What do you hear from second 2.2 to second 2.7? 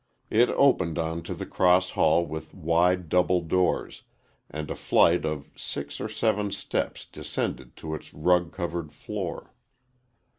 with